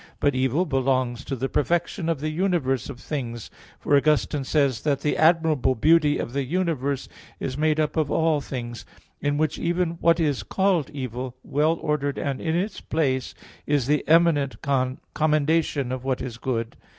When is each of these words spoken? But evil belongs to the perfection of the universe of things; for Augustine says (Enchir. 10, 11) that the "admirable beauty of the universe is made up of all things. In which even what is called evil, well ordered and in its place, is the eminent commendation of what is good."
But 0.19 0.33
evil 0.33 0.65
belongs 0.65 1.23
to 1.25 1.35
the 1.35 1.47
perfection 1.47 2.09
of 2.09 2.21
the 2.21 2.31
universe 2.31 2.89
of 2.89 2.99
things; 2.99 3.51
for 3.79 3.95
Augustine 3.95 4.43
says 4.43 4.79
(Enchir. 4.79 4.83
10, 4.83 4.85
11) 4.85 4.89
that 4.97 5.01
the 5.03 5.15
"admirable 5.15 5.75
beauty 5.75 6.17
of 6.17 6.33
the 6.33 6.43
universe 6.43 7.07
is 7.39 7.55
made 7.55 7.79
up 7.79 7.95
of 7.95 8.09
all 8.09 8.41
things. 8.41 8.83
In 9.21 9.37
which 9.37 9.59
even 9.59 9.99
what 10.01 10.19
is 10.19 10.41
called 10.41 10.89
evil, 10.89 11.35
well 11.43 11.73
ordered 11.75 12.17
and 12.17 12.41
in 12.41 12.55
its 12.55 12.81
place, 12.81 13.35
is 13.67 13.85
the 13.85 14.03
eminent 14.07 14.55
commendation 15.13 15.91
of 15.91 16.03
what 16.03 16.19
is 16.19 16.39
good." 16.39 16.77